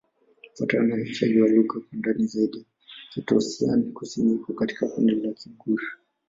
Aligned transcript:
Kufuatana 0.43 0.83
na 0.87 0.95
uainishaji 0.95 1.41
wa 1.41 1.47
lugha 1.47 1.73
kwa 1.73 1.81
ndani 1.91 2.27
zaidi, 2.27 2.65
Kitoussian-Kusini 3.13 4.35
iko 4.35 4.53
katika 4.53 4.87
kundi 4.87 5.15
la 5.15 5.31
Kigur. 5.33 5.79